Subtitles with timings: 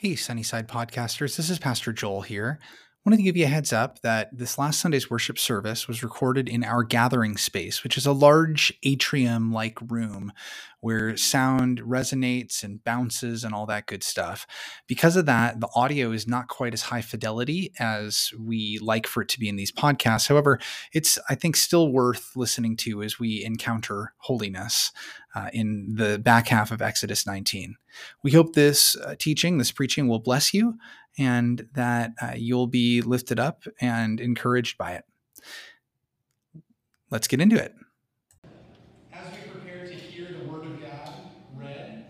[0.00, 2.60] Hey, Sunnyside podcasters, this is Pastor Joel here.
[3.08, 6.46] Wanted to give you a heads up that this last Sunday's worship service was recorded
[6.46, 10.30] in our gathering space, which is a large atrium like room
[10.80, 14.46] where sound resonates and bounces and all that good stuff.
[14.86, 19.22] Because of that, the audio is not quite as high fidelity as we like for
[19.22, 20.28] it to be in these podcasts.
[20.28, 20.60] However,
[20.92, 24.92] it's, I think, still worth listening to as we encounter holiness
[25.34, 27.76] uh, in the back half of Exodus 19.
[28.22, 30.78] We hope this uh, teaching, this preaching will bless you
[31.18, 35.04] and that uh, you'll be lifted up and encouraged by it.
[37.10, 37.74] Let's get into it.
[39.12, 41.10] As we prepare to hear the Word of God
[41.56, 42.04] read,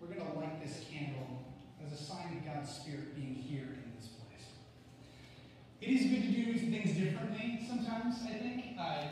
[0.00, 1.44] we're going to light this candle
[1.84, 4.56] as a sign of God's Spirit being here in this place.
[5.80, 8.64] It is good to do things differently sometimes, I think.
[8.78, 9.02] Uh,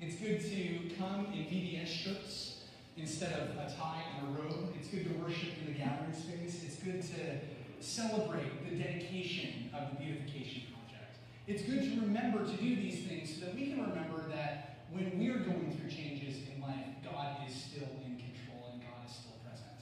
[0.00, 2.64] it's good to come in VBS shirts
[2.96, 4.74] instead of a tie and a robe.
[4.78, 6.64] It's good to worship in the gathering space.
[6.64, 11.18] It's good to celebrate the dedication of the beautification project.
[11.46, 15.18] It's good to remember to do these things so that we can remember that when
[15.18, 19.36] we're going through changes in life, God is still in control and God is still
[19.44, 19.78] present.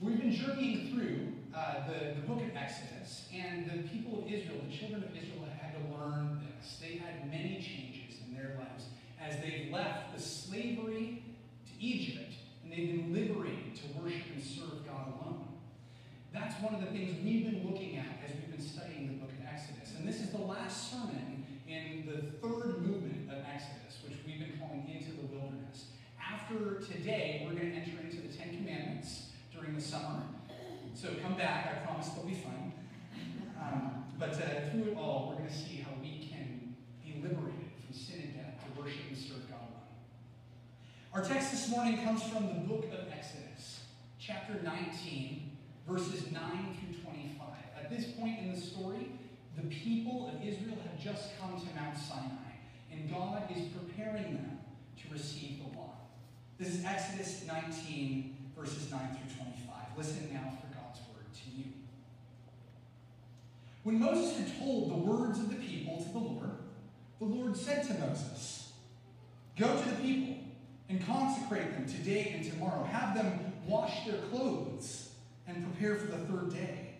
[0.00, 4.60] We've been journeying through uh, the, the book of Exodus, and the people of Israel,
[4.68, 6.78] the children of Israel, had to learn this.
[6.80, 8.84] They had many changes in their lives
[9.20, 11.22] as they left the slavery
[11.80, 15.46] Egypt, and they've been liberated to worship and serve God alone.
[16.32, 19.30] That's one of the things we've been looking at as we've been studying the book
[19.30, 19.94] of Exodus.
[19.96, 24.58] And this is the last sermon in the third movement of Exodus, which we've been
[24.58, 25.86] calling Into the Wilderness.
[26.20, 30.20] After today, we're going to enter into the Ten Commandments during the summer.
[30.94, 32.72] So come back, I promise they'll be fun.
[33.58, 37.72] Um, but uh, through it all, we're going to see how we can be liberated
[37.80, 39.88] from sin and death to worship and serve God alone.
[41.14, 43.84] Our text this morning comes from the book of Exodus,
[44.20, 45.56] chapter 19,
[45.88, 46.42] verses 9
[46.78, 47.48] through 25.
[47.82, 49.12] At this point in the story,
[49.56, 52.52] the people of Israel have just come to Mount Sinai,
[52.92, 54.58] and God is preparing them
[55.02, 55.88] to receive the law.
[56.58, 59.74] This is Exodus 19, verses 9 through 25.
[59.96, 61.66] Listen now for God's word to you.
[63.84, 66.50] When Moses had told the words of the people to the Lord,
[67.20, 68.72] the Lord said to Moses,
[69.56, 70.34] Go to the people
[70.88, 72.82] and consecrate them today and tomorrow.
[72.82, 75.10] Have them wash their clothes
[75.46, 76.94] and prepare for the third day.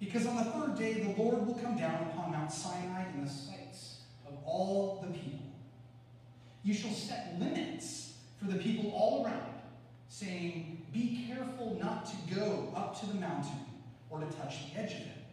[0.00, 3.30] Because on the third day, the Lord will come down upon Mount Sinai in the
[3.30, 5.40] sights of all the people.
[6.62, 8.13] You shall set limits
[8.44, 9.54] for the people all around,
[10.08, 13.64] saying, Be careful not to go up to the mountain
[14.10, 15.24] or to touch the edge of it.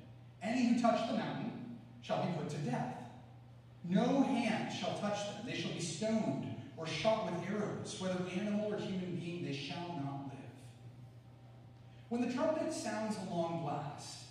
[0.42, 2.96] Any who touch the mountain shall be put to death.
[3.88, 8.74] No hand shall touch them, they shall be stoned or shot with arrows, whether animal
[8.74, 10.52] or human being, they shall not live.
[12.10, 14.24] When the trumpet sounds a long blast,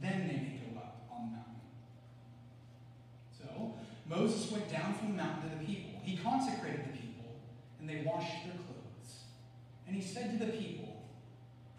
[0.00, 1.60] then they may go up on the mountain.
[3.38, 3.74] So
[4.08, 6.00] Moses went down from the mountain to the people.
[6.02, 7.01] He consecrated the people,
[7.82, 9.26] and they washed their clothes.
[9.88, 11.02] And he said to the people,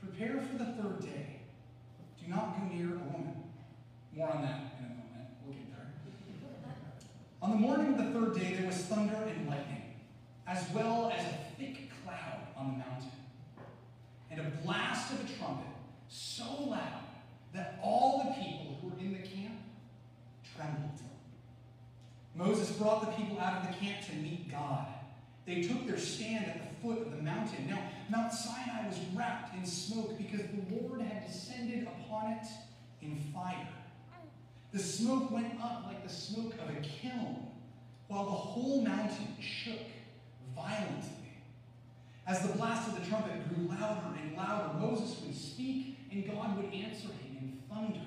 [0.01, 1.39] Prepare for the third day.
[2.21, 3.35] Do not go near a woman.
[4.13, 5.29] More on that in a moment.
[5.45, 5.87] We'll get there.
[7.41, 9.83] On the morning of the third day, there was thunder and lightning
[10.45, 13.11] as well as a thick cloud on the mountain,
[14.29, 15.65] and a blast of a trumpet
[16.09, 17.03] so loud
[17.53, 19.57] that all the people who were in the camp
[20.55, 20.99] trembled.
[22.35, 24.87] Moses brought the people out of the camp to meet God.
[25.45, 27.67] They took their stand at the foot of the mountain.
[27.67, 32.47] Now, Mount Sinai was wrapped in smoke because the Lord had descended upon it
[33.01, 33.67] in fire.
[34.71, 37.47] The smoke went up like the smoke of a kiln,
[38.07, 39.79] while the whole mountain shook
[40.55, 41.09] violently.
[42.25, 46.55] As the blast of the trumpet grew louder and louder, Moses would speak and God
[46.55, 47.99] would answer him in thunder.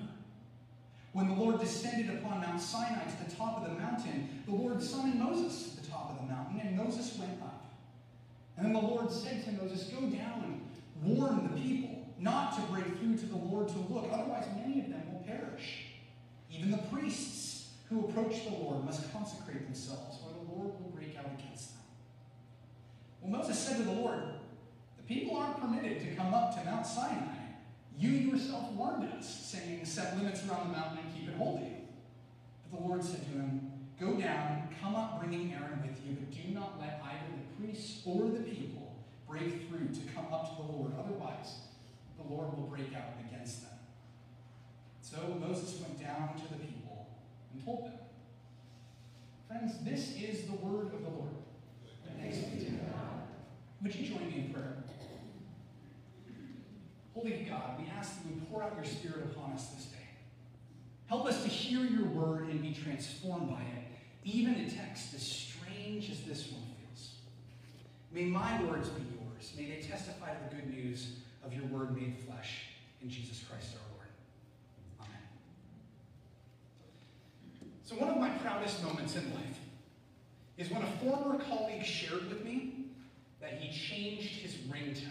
[1.13, 4.81] When the Lord descended upon Mount Sinai to the top of the mountain, the Lord
[4.81, 7.65] summoned Moses top of the mountain, and Moses went up.
[8.55, 12.61] And then the Lord said to Moses, Go down and warn the people not to
[12.73, 15.85] break through to the Lord to look, otherwise many of them will perish.
[16.51, 21.17] Even the priests who approach the Lord must consecrate themselves, or the Lord will break
[21.17, 21.83] out against them.
[23.21, 24.21] Well, Moses said to the Lord,
[24.97, 27.35] The people aren't permitted to come up to Mount Sinai.
[27.99, 31.73] You yourself warned us, saying, Set limits around the mountain and keep it holy.
[32.69, 36.31] But the Lord said to him, Go down, come up bringing Aaron with you, but
[36.31, 38.95] do not let either the priests or the people
[39.27, 40.91] break through to come up to the Lord.
[40.99, 41.55] Otherwise,
[42.17, 43.79] the Lord will break out against them.
[45.01, 47.07] So Moses went down to the people
[47.53, 47.93] and told them.
[49.47, 51.29] Friends, this is the word of the Lord.
[52.19, 53.21] Thanks be to God.
[53.81, 54.83] Would you join me in prayer?
[57.13, 60.06] Holy God, we ask that you pour out your Spirit upon us this day.
[61.07, 63.83] Help us to hear your word and be transformed by it,
[64.25, 67.11] even a text as strange as this one feels.
[68.11, 69.53] May my words be yours.
[69.57, 71.13] May they testify to the good news
[71.45, 72.63] of your word made flesh
[73.01, 74.07] in Jesus Christ our Lord.
[74.99, 75.21] Amen.
[77.85, 79.59] So, one of my proudest moments in life
[80.57, 82.87] is when a former colleague shared with me
[83.39, 85.07] that he changed his ringtone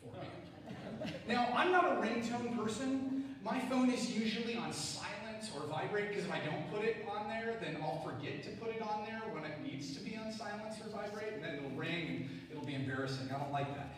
[0.00, 0.28] for me.
[0.68, 1.06] Oh.
[1.28, 3.36] Now, I'm not a ringtone person.
[3.44, 5.15] My phone is usually on silent
[5.54, 8.74] or vibrate because if I don't put it on there, then I'll forget to put
[8.74, 11.76] it on there when it needs to be on silence or vibrate, and then it'll
[11.76, 13.28] ring and it'll be embarrassing.
[13.34, 13.94] I don't like that.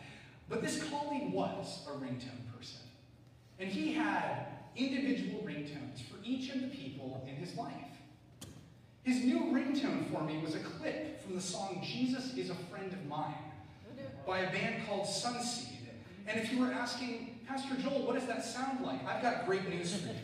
[0.49, 2.81] But this colleague was a ringtone person.
[3.59, 7.73] And he had individual ringtones for each of the people in his life.
[9.03, 12.91] His new ringtone for me was a clip from the song Jesus is a Friend
[12.91, 13.33] of Mine
[14.25, 15.65] by a band called Sonseed.
[16.27, 19.03] And if you were asking, Pastor Joel, what does that sound like?
[19.07, 20.13] I've got great news for you.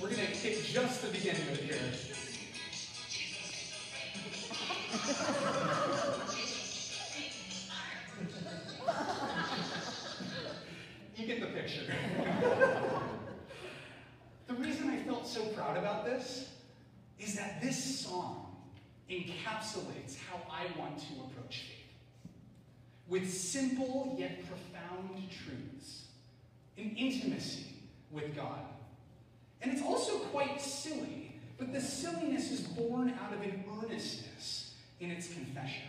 [0.00, 1.78] We're going to take just the beginning of it here.
[11.16, 11.92] you get the picture.
[14.46, 16.50] the reason I felt so proud about this
[17.18, 18.49] is that this song
[19.10, 22.32] encapsulates how I want to approach faith.
[23.08, 26.04] With simple yet profound truths,
[26.76, 27.66] in intimacy
[28.10, 28.60] with God.
[29.62, 35.10] And it's also quite silly, but the silliness is born out of an earnestness in
[35.10, 35.82] its confession.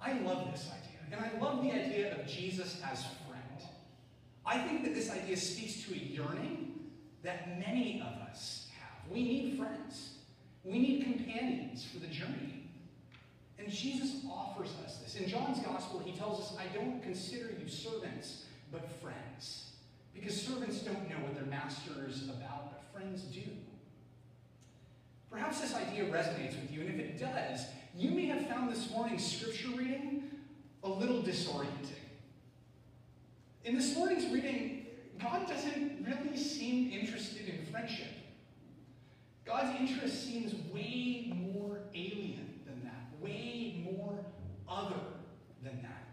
[0.00, 3.70] I love this idea, and I love the idea of Jesus as friend.
[4.46, 6.74] I think that this idea speaks to a yearning
[7.22, 9.10] that many of us have.
[9.12, 10.17] We need friends.
[10.68, 12.68] We need companions for the journey.
[13.58, 15.16] And Jesus offers us this.
[15.16, 19.70] In John's gospel, he tells us, I don't consider you servants, but friends.
[20.14, 23.42] Because servants don't know what their master is about, but friends do.
[25.30, 27.64] Perhaps this idea resonates with you, and if it does,
[27.96, 30.24] you may have found this morning's scripture reading
[30.84, 31.94] a little disorienting.
[33.64, 34.86] In this morning's reading,
[35.20, 38.17] God doesn't really seem interested in friendship.
[39.48, 44.18] God's interest seems way more alien than that, way more
[44.68, 45.00] other
[45.64, 46.04] than that.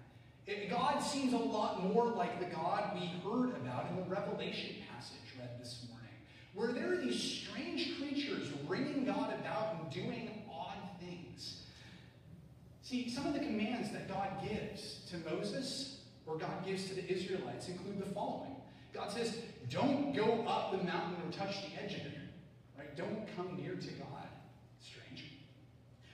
[0.47, 4.75] It, God seems a lot more like the God we heard about in the Revelation
[4.89, 6.13] passage read this morning,
[6.53, 11.63] where there are these strange creatures ringing God about and doing odd things.
[12.83, 17.05] See, some of the commands that God gives to Moses or God gives to the
[17.11, 18.55] Israelites include the following
[18.93, 19.37] God says,
[19.69, 22.24] Don't go up the mountain or touch the edge of it.
[22.95, 24.27] Don't come near to God.
[24.79, 25.25] stranger.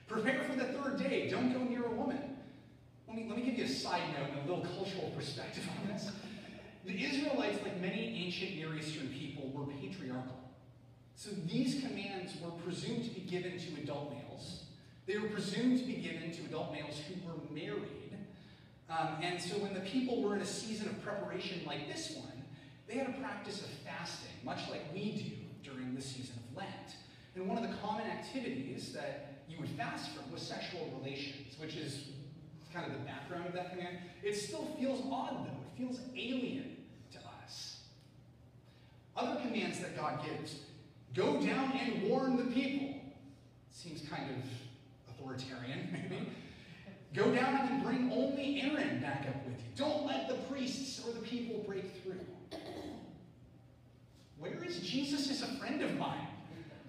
[0.08, 1.28] Prepare for the third day.
[1.28, 2.36] Don't go near a woman.
[3.06, 5.92] Let me, let me give you a side note and a little cultural perspective on
[5.92, 6.10] this.
[6.84, 10.38] The Israelites, like many ancient Near Eastern people, were patriarchal.
[11.14, 14.64] So these commands were presumed to be given to adult males.
[15.06, 18.16] They were presumed to be given to adult males who were married.
[18.90, 22.42] Um, and so when the people were in a season of preparation like this one,
[22.88, 25.41] they had a practice of fasting, much like we do
[25.92, 26.96] during the season of Lent.
[27.34, 31.76] And one of the common activities that you would fast from was sexual relations, which
[31.76, 32.08] is
[32.72, 33.98] kind of the background of that command.
[34.22, 35.50] It still feels odd, though.
[35.50, 36.76] It feels alien
[37.12, 37.80] to us.
[39.16, 40.60] Other commands that God gives
[41.14, 42.94] go down and warn the people.
[43.70, 46.28] Seems kind of authoritarian, maybe.
[47.14, 49.64] Go down and bring only Aaron back up with you.
[49.76, 52.20] Don't let the priests or the people break through.
[54.42, 56.26] Where is Jesus as a friend of mine?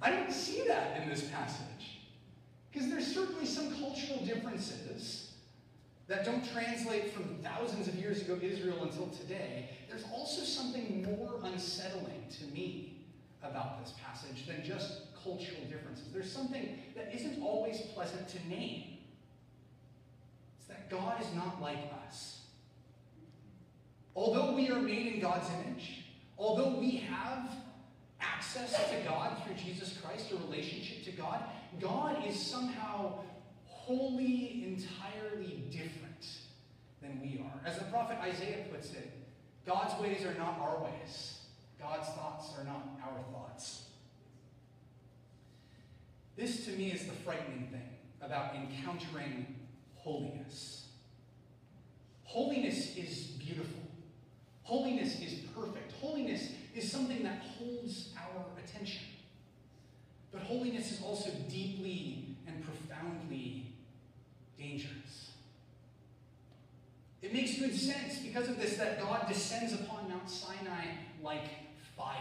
[0.02, 2.00] I don't see that in this passage.
[2.72, 5.34] Because there's certainly some cultural differences
[6.08, 9.70] that don't translate from thousands of years ago Israel until today.
[9.88, 13.04] There's also something more unsettling to me
[13.44, 16.08] about this passage than just cultural differences.
[16.12, 18.98] There's something that isn't always pleasant to name.
[20.58, 22.42] It's that God is not like us.
[24.16, 26.03] Although we are made in God's image,
[26.38, 27.50] Although we have
[28.20, 31.44] access to God through Jesus Christ, a relationship to God,
[31.80, 33.20] God is somehow
[33.66, 36.28] wholly, entirely different
[37.02, 37.70] than we are.
[37.70, 39.12] As the prophet Isaiah puts it,
[39.66, 41.40] God's ways are not our ways.
[41.80, 43.84] God's thoughts are not our thoughts.
[46.36, 47.90] This to me is the frightening thing
[48.22, 49.56] about encountering
[49.96, 50.88] holiness.
[52.24, 53.83] Holiness is beautiful.
[54.64, 55.92] Holiness is perfect.
[56.00, 59.04] Holiness is something that holds our attention.
[60.32, 63.68] But holiness is also deeply and profoundly
[64.58, 65.32] dangerous.
[67.22, 70.86] It makes good sense because of this that God descends upon Mount Sinai
[71.22, 71.46] like
[71.96, 72.18] fire.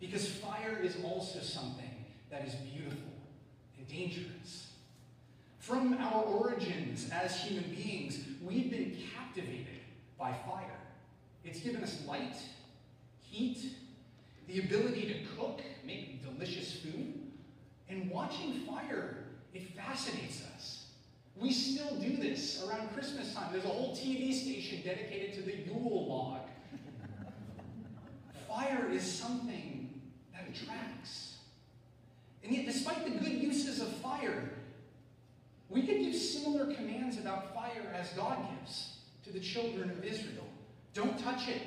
[0.00, 3.12] Because fire is also something that is beautiful
[3.78, 4.68] and dangerous.
[5.60, 9.80] From our origins as human beings, we've been captivated
[10.18, 10.81] by fire.
[11.44, 12.36] It's given us light,
[13.20, 13.76] heat,
[14.46, 17.14] the ability to cook, make delicious food.
[17.88, 19.16] And watching fire,
[19.52, 20.86] it fascinates us.
[21.36, 23.52] We still do this around Christmas time.
[23.52, 26.40] There's a whole TV station dedicated to the Yule log.
[28.48, 30.00] fire is something
[30.32, 31.38] that attracts.
[32.44, 34.50] And yet, despite the good uses of fire,
[35.68, 40.51] we could give similar commands about fire as God gives to the children of Israel.
[40.94, 41.62] Don't touch it.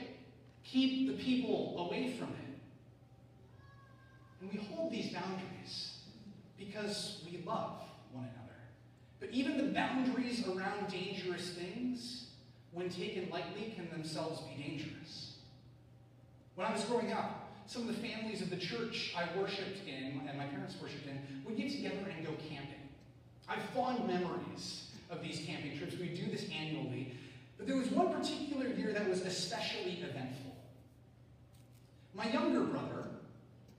[0.64, 2.60] Keep the people away from it.
[4.42, 6.00] And we hold these boundaries
[6.58, 8.56] because we love one another.
[9.20, 12.28] But even the boundaries around dangerous things,
[12.72, 15.38] when taken lightly, can themselves be dangerous.
[16.56, 20.22] When I was growing up, some of the families of the church I worshiped in,
[20.28, 22.76] and my parents worshiped in, would get together and go camping.
[23.48, 25.96] I have fond memories of these camping trips.
[25.96, 27.14] We do this annually.
[27.58, 30.56] But there was one particular year that was especially eventful.
[32.14, 33.08] My younger brother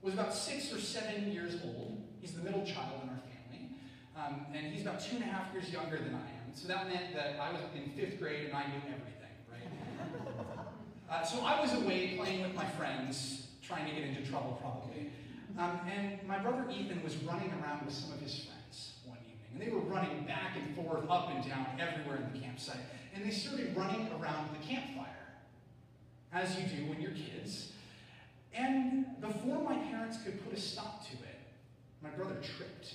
[0.01, 2.01] was about six or seven years old.
[2.21, 3.69] He's the middle child in our family.
[4.15, 6.53] Um, and he's about two and a half years younger than I am.
[6.53, 11.09] So that meant that I was in fifth grade and I knew everything, right?
[11.09, 15.11] uh, so I was away playing with my friends, trying to get into trouble probably.
[15.57, 19.49] Um, and my brother Ethan was running around with some of his friends one evening.
[19.53, 22.77] And they were running back and forth, up and down, everywhere in the campsite.
[23.17, 25.05] And they started running around the campfire,
[26.31, 27.71] as you do when you're kids.
[28.53, 31.39] And before my parents could put a stop to it,
[32.03, 32.93] my brother tripped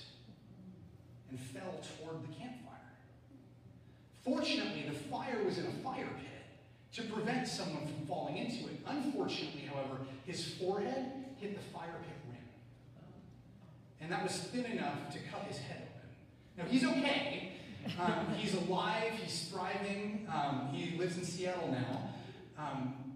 [1.29, 2.69] and fell toward the campfire.
[4.23, 6.45] Fortunately, the fire was in a fire pit
[6.93, 8.79] to prevent someone from falling into it.
[8.87, 11.05] Unfortunately, however, his forehead
[11.37, 12.37] hit the fire pit rim.
[13.99, 16.09] And that was thin enough to cut his head open.
[16.57, 17.49] Now, he's okay.
[17.99, 19.11] Um, he's alive.
[19.21, 20.27] He's thriving.
[20.33, 22.09] Um, he lives in Seattle now.
[22.57, 23.15] Um,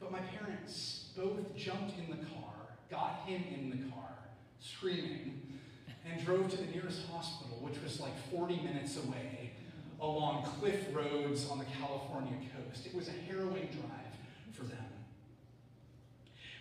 [0.00, 2.54] but my parents both jumped in the car,
[2.90, 4.10] got him in the car,
[4.60, 5.42] screaming,
[6.06, 9.52] and drove to the nearest hospital, which was like 40 minutes away,
[10.00, 12.86] along cliff roads on the California coast.
[12.86, 14.78] It was a harrowing drive for them.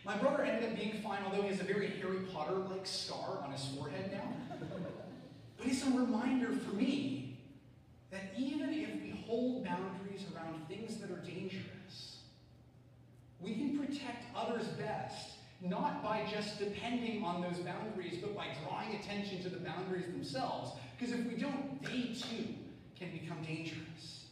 [0.05, 3.39] My brother ended up being fine, although he has a very Harry Potter like scar
[3.43, 4.57] on his forehead now.
[5.57, 7.37] But it's a reminder for me
[8.11, 12.17] that even if we hold boundaries around things that are dangerous,
[13.39, 15.29] we can protect others best,
[15.61, 20.71] not by just depending on those boundaries, but by drawing attention to the boundaries themselves.
[20.97, 22.53] Because if we don't, they too
[22.97, 24.25] can become dangerous.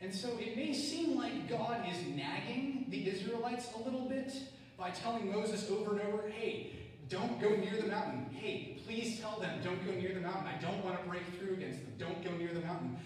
[0.00, 4.32] And so it may seem like God is nagging the Israelites a little bit
[4.78, 6.72] by telling Moses over and over, hey,
[7.08, 8.26] don't go near the mountain.
[8.32, 10.46] Hey, please tell them, don't go near the mountain.
[10.46, 11.92] I don't want to break through against them.
[11.98, 12.96] Don't go near the mountain.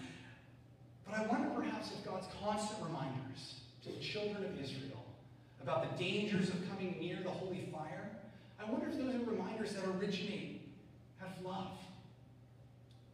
[1.05, 5.05] But I wonder perhaps if God's constant reminders to the children of Israel
[5.61, 8.09] about the dangers of coming near the holy fire,
[8.59, 10.69] I wonder if those are reminders that originate
[11.21, 11.77] out of love.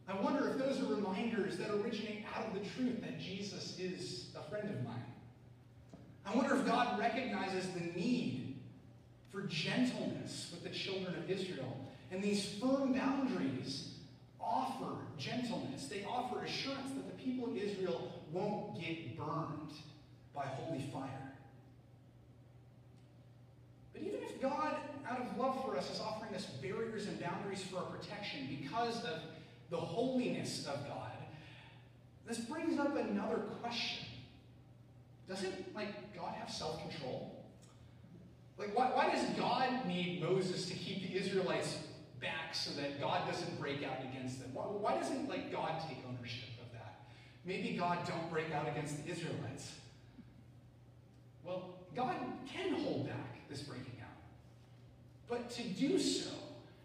[0.08, 4.26] I wonder if those are reminders that originate out of the truth that Jesus is
[4.36, 5.04] a friend of mine.
[6.26, 8.49] I wonder if God recognizes the need
[9.30, 11.76] for gentleness with the children of Israel
[12.10, 13.94] and these firm boundaries
[14.40, 15.86] offer gentleness.
[15.86, 19.72] They offer assurance that the people of Israel won't get burned
[20.34, 21.32] by holy fire.
[23.92, 24.74] But even if God,
[25.08, 29.04] out of love for us, is offering us barriers and boundaries for our protection because
[29.04, 29.20] of
[29.70, 31.12] the holiness of God,
[32.26, 34.06] this brings up another question.
[35.28, 37.39] Doesn't like God have self-control?
[38.60, 41.78] Like why, why does God need Moses to keep the Israelites
[42.20, 44.50] back so that God doesn't break out against them?
[44.52, 47.00] Why, why doesn't like God take ownership of that?
[47.46, 49.72] Maybe God don't break out against the Israelites.
[51.42, 52.14] Well, God
[52.52, 54.08] can hold back this breaking out.
[55.26, 56.30] But to do so,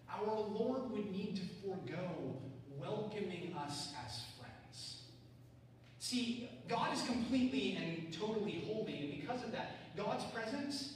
[0.09, 2.37] our Lord would need to forego
[2.79, 5.01] welcoming us as friends.
[5.99, 10.94] See, God is completely and totally holy, and because of that, God's presence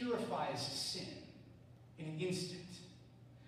[0.00, 1.06] purifies sin
[1.98, 2.60] in an instant.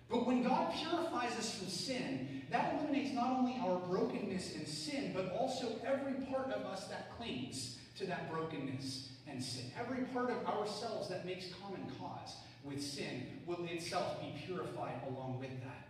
[0.09, 5.11] But when God purifies us from sin, that eliminates not only our brokenness and sin,
[5.15, 9.71] but also every part of us that clings to that brokenness and sin.
[9.79, 12.35] Every part of ourselves that makes common cause.
[12.63, 15.87] with sin will itself be purified along with that.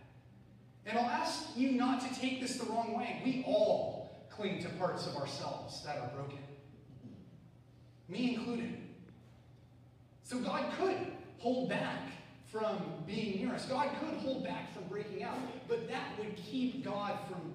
[0.86, 3.22] And I'll ask you not to take this the wrong way.
[3.24, 6.38] We all cling to parts of ourselves that are broken,
[8.08, 8.83] me included.
[10.34, 10.96] So God could
[11.38, 12.10] hold back
[12.50, 12.76] from
[13.06, 13.66] being near us.
[13.66, 15.38] God could hold back from breaking out,
[15.68, 17.52] but that would keep God from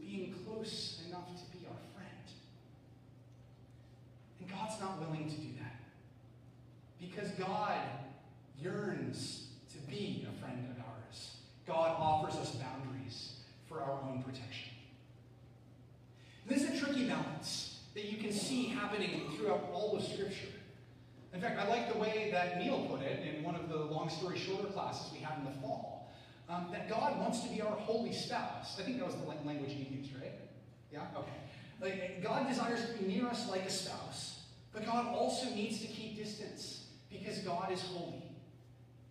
[0.00, 2.08] being close enough to be our friend.
[4.40, 5.76] And God's not willing to do that.
[6.98, 7.76] Because God
[8.58, 11.36] yearns to be a friend of ours.
[11.66, 14.70] God offers us boundaries for our own protection.
[16.46, 20.48] This is a tricky balance that you can see happening throughout all of Scripture.
[21.34, 24.10] In fact, I like the way that Neil put it in one of the long
[24.10, 26.12] story shorter classes we had in the fall.
[26.48, 28.78] Um, that God wants to be our holy spouse.
[28.78, 30.32] I think that was the language he used, right?
[30.92, 31.00] Yeah?
[31.16, 31.30] Okay.
[31.80, 34.40] Like, God desires to be near us like a spouse,
[34.72, 38.22] but God also needs to keep distance because God is holy.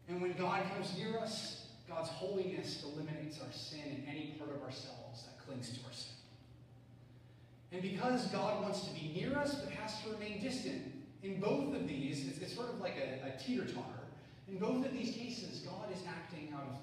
[0.08, 4.62] And when God comes near us, God's holiness eliminates our sin and any part of
[4.62, 6.13] ourselves that clings to our sin.
[7.72, 11.75] And because God wants to be near us but has to remain distant, in both
[11.75, 14.01] of these, it's, it's sort of like a, a teeter-totter.
[14.48, 16.82] In both of these cases, God is acting out of love.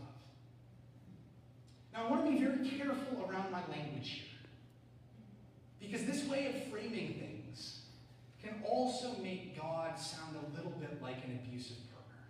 [1.92, 4.24] Now, I want to be very careful around my language here.
[5.80, 7.80] Because this way of framing things
[8.42, 12.24] can also make God sound a little bit like an abusive partner.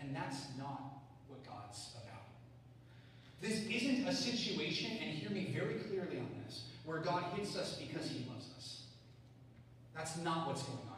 [0.00, 2.22] And that's not what God's about.
[3.40, 7.76] This isn't a situation, and hear me very clearly on this, where God hits us
[7.76, 8.82] because he loves us.
[9.96, 10.91] That's not what's going on.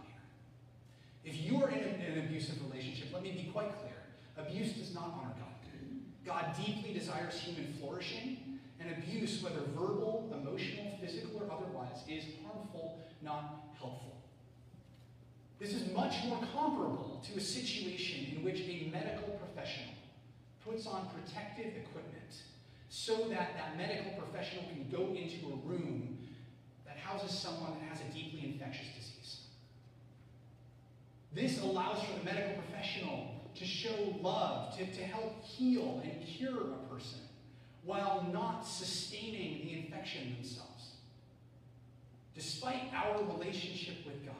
[1.24, 3.92] If you are in, a, in an abusive relationship, let me be quite clear.
[4.36, 5.44] Abuse does not honor God.
[6.24, 13.00] God deeply desires human flourishing, and abuse, whether verbal, emotional, physical, or otherwise, is harmful,
[13.22, 14.16] not helpful.
[15.60, 19.94] This is much more comparable to a situation in which a medical professional
[20.64, 22.42] puts on protective equipment
[22.88, 26.18] so that that medical professional can go into a room
[26.86, 29.40] that houses someone that has a deeply infectious disease.
[31.34, 31.60] This
[32.24, 37.20] medical professional to show love, to, to help heal and cure a person
[37.84, 40.70] while not sustaining the infection themselves.
[42.34, 44.34] Despite our relationship with God,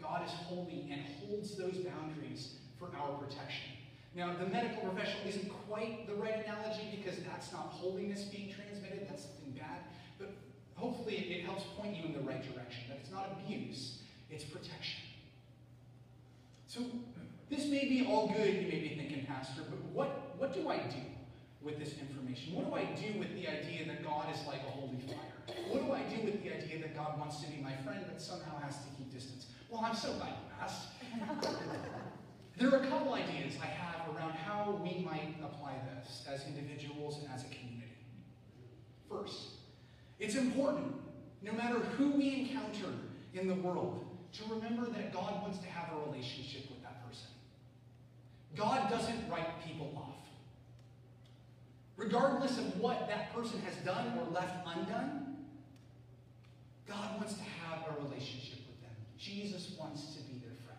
[0.00, 3.70] God is holy and holds those boundaries for our protection.
[4.14, 9.06] Now, the medical professional isn't quite the right analogy because that's not holiness being transmitted,
[9.08, 9.80] that's something bad.
[10.18, 10.30] But
[10.74, 12.84] hopefully it helps point you in the right direction.
[12.88, 13.98] That it's not abuse,
[14.30, 15.05] it's protection.
[16.76, 16.82] So
[17.48, 20.76] this may be all good, you may be thinking, Pastor, but what, what do I
[20.76, 21.00] do
[21.62, 22.54] with this information?
[22.54, 25.56] What do I do with the idea that God is like a holy fire?
[25.70, 28.20] What do I do with the idea that God wants to be my friend but
[28.20, 29.46] somehow has to keep distance?
[29.70, 30.88] Well, I'm so glad you asked.
[32.58, 37.22] there are a couple ideas I have around how we might apply this as individuals
[37.22, 37.96] and as a community.
[39.08, 39.60] First,
[40.18, 40.92] it's important,
[41.40, 42.92] no matter who we encounter
[43.32, 44.05] in the world,
[44.38, 47.28] to remember that God wants to have a relationship with that person.
[48.54, 50.26] God doesn't write people off.
[51.96, 55.36] Regardless of what that person has done or left undone,
[56.86, 58.94] God wants to have a relationship with them.
[59.18, 60.78] Jesus wants to be their friend.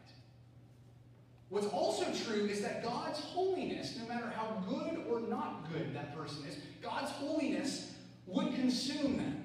[1.49, 6.15] What's also true is that God's holiness, no matter how good or not good that
[6.15, 7.93] person is, God's holiness
[8.27, 9.43] would consume them,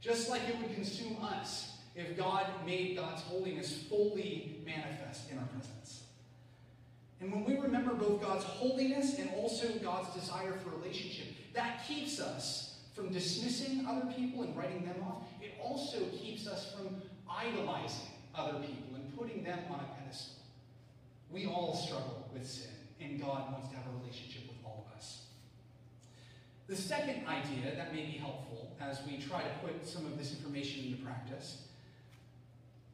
[0.00, 5.44] just like it would consume us if God made God's holiness fully manifest in our
[5.46, 6.04] presence.
[7.20, 12.18] And when we remember both God's holiness and also God's desire for relationship, that keeps
[12.20, 15.22] us from dismissing other people and writing them off.
[15.40, 17.00] It also keeps us from
[17.30, 20.36] idolizing other people and putting them on a pedestal.
[21.30, 24.96] We all struggle with sin, and God wants to have a relationship with all of
[24.96, 25.26] us.
[26.66, 30.32] The second idea that may be helpful as we try to put some of this
[30.32, 31.68] information into practice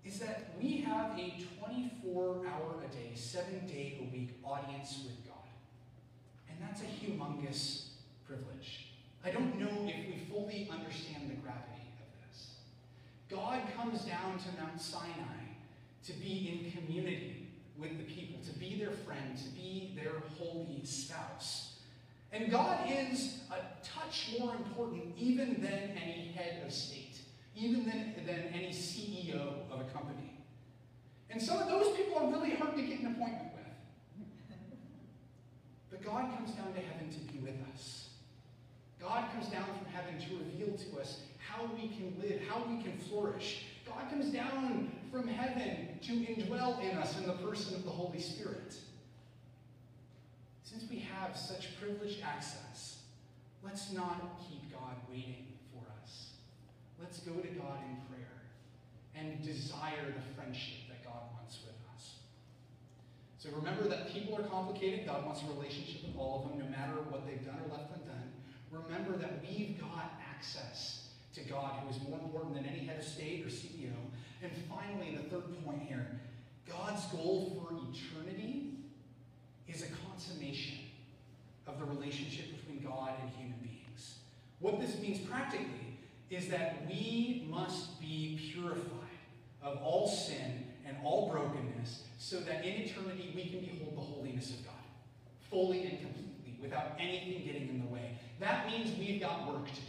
[0.08, 5.26] is that we have a 24 hour a day, seven day a week audience with
[5.26, 5.36] God.
[6.48, 7.88] And that's a humongous
[8.26, 8.86] privilege.
[9.22, 12.52] I don't know if we fully understand the gravity of this.
[13.28, 15.44] God comes down to Mount Sinai
[16.06, 20.80] to be in community with the people, to be their friend, to be their holy
[20.84, 21.74] spouse.
[22.32, 27.07] And God is a touch more important even than any head of state,
[27.58, 30.38] even than, than any CEO of a company.
[31.30, 33.58] And some of those people are really hard to get an appointment with.
[35.90, 38.10] But God comes down to heaven to be with us.
[39.00, 42.82] God comes down from heaven to reveal to us how we can live, how we
[42.82, 43.64] can flourish.
[43.86, 48.20] God comes down from heaven to indwell in us in the person of the Holy
[48.20, 48.74] Spirit.
[50.62, 52.98] since we have such privileged access,
[53.64, 56.32] let's not keep God waiting for us.
[57.00, 58.42] Let's go to God in prayer
[59.14, 62.14] and desire the friendship that God wants with us.
[63.38, 65.06] So remember that people are complicated.
[65.06, 67.92] God wants a relationship with all of them, no matter what they've done or left
[67.94, 68.32] undone.
[68.70, 73.04] Remember that we've got access to God who is more important than any head of
[73.04, 73.94] state or CEO.
[74.42, 76.20] And finally, the third point here
[76.68, 78.74] God's goal for eternity
[79.66, 80.78] is a consummation
[81.66, 84.16] of the relationship between God and human beings.
[84.60, 85.87] What this means practically
[86.30, 88.84] is that we must be purified
[89.62, 94.50] of all sin and all brokenness so that in eternity we can behold the holiness
[94.50, 94.74] of God
[95.50, 98.18] fully and completely without anything getting in the way.
[98.40, 99.80] That means we've got work to do.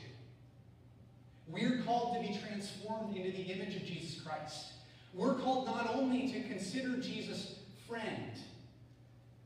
[1.47, 4.73] We're called to be transformed into the image of Jesus Christ.
[5.13, 7.56] We're called not only to consider Jesus
[7.88, 8.34] friend,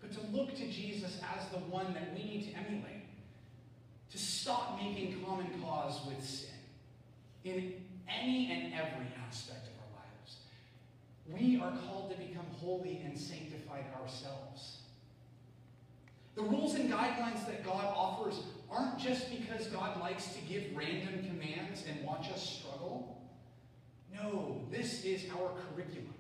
[0.02, 3.06] but to look to Jesus as the one that we need to emulate.
[4.12, 6.53] To stop making common cause with sin
[7.44, 7.74] in
[8.08, 10.38] any and every aspect of our lives.
[11.28, 14.78] We are called to become holy and sanctified ourselves.
[16.36, 21.24] The rules and guidelines that God offers aren't just because God likes to give random
[21.28, 23.22] commands and watch us struggle.
[24.14, 26.14] No, this is our curriculum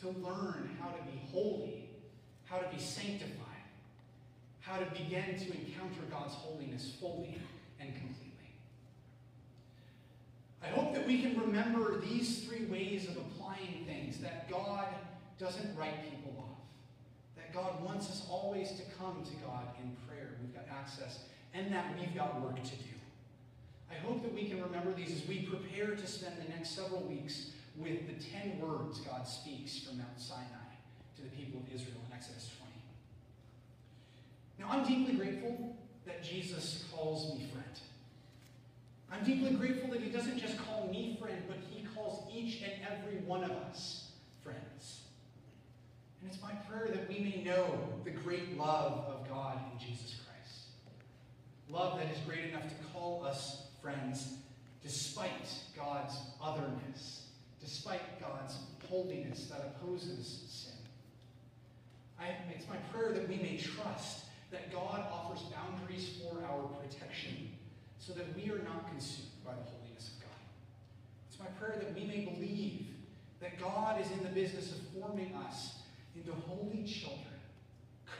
[0.00, 1.88] to learn how to be holy,
[2.44, 3.38] how to be sanctified,
[4.60, 7.38] how to begin to encounter God's holiness fully
[7.80, 8.31] and completely.
[11.12, 14.86] We can remember these three ways of applying things that God
[15.38, 16.56] doesn't write people off,
[17.36, 20.30] that God wants us always to come to God in prayer.
[20.40, 21.18] We've got access
[21.52, 22.94] and that we've got work to do.
[23.90, 27.02] I hope that we can remember these as we prepare to spend the next several
[27.02, 30.72] weeks with the ten words God speaks from Mount Sinai
[31.16, 32.72] to the people of Israel in Exodus 20.
[34.60, 37.66] Now, I'm deeply grateful that Jesus calls me friend.
[39.12, 42.72] I'm deeply grateful that he doesn't just call me friend, but he calls each and
[42.90, 45.02] every one of us friends.
[46.20, 50.16] And it's my prayer that we may know the great love of God in Jesus
[50.24, 50.68] Christ.
[51.68, 54.34] Love that is great enough to call us friends
[54.82, 55.30] despite
[55.76, 57.26] God's otherness,
[57.60, 58.56] despite God's
[58.88, 60.72] holiness that opposes sin.
[62.18, 67.50] I, it's my prayer that we may trust that God offers boundaries for our protection
[68.02, 70.42] so that we are not consumed by the holiness of God.
[71.30, 72.88] It's my prayer that we may believe
[73.40, 75.76] that God is in the business of forming us
[76.16, 77.38] into holy children,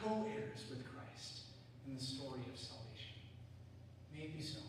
[0.01, 1.41] co heirs with Christ
[1.85, 3.19] in the story of salvation.
[4.15, 4.59] May it be so.